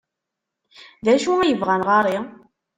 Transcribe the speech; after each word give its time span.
D 1.05 1.07
acu 1.13 1.31
ay 1.39 1.53
bɣan 1.61 1.83
ɣer-i? 1.89 2.17